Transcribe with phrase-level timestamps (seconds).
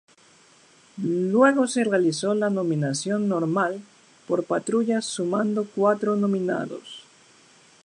[0.97, 3.83] Luego se realizó la nominación normal
[4.27, 7.03] por patrullas sumando cuatro nominados.